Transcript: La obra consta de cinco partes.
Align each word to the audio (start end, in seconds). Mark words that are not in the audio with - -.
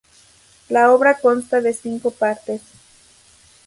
La 0.69 0.91
obra 0.91 1.19
consta 1.19 1.61
de 1.61 1.73
cinco 1.73 2.09
partes. 2.09 2.63